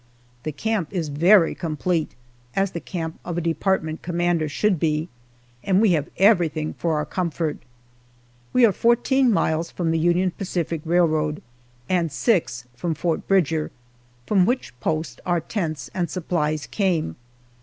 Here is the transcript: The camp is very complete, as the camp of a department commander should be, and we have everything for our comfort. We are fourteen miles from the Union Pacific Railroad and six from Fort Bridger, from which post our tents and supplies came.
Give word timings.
The 0.41 0.51
camp 0.51 0.91
is 0.91 1.09
very 1.09 1.53
complete, 1.53 2.15
as 2.55 2.71
the 2.71 2.79
camp 2.79 3.19
of 3.23 3.37
a 3.37 3.39
department 3.41 4.01
commander 4.01 4.49
should 4.49 4.79
be, 4.79 5.09
and 5.63 5.79
we 5.79 5.91
have 5.91 6.09
everything 6.17 6.73
for 6.73 6.95
our 6.95 7.05
comfort. 7.05 7.59
We 8.51 8.65
are 8.65 8.71
fourteen 8.71 9.31
miles 9.31 9.69
from 9.69 9.91
the 9.91 9.99
Union 9.99 10.31
Pacific 10.31 10.81
Railroad 10.85 11.43
and 11.87 12.11
six 12.11 12.65
from 12.75 12.95
Fort 12.95 13.27
Bridger, 13.27 13.69
from 14.25 14.47
which 14.47 14.73
post 14.79 15.21
our 15.23 15.39
tents 15.39 15.91
and 15.93 16.09
supplies 16.09 16.65
came. 16.65 17.15